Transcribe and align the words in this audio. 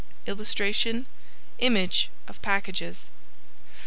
][Illustration: 0.25 1.05
Image 1.59 2.09
of 2.27 2.41
packages. 2.41 3.11